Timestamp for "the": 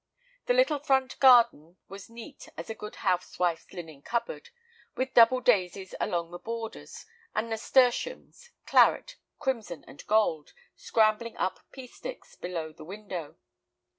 0.47-0.55, 6.31-6.39, 12.73-12.83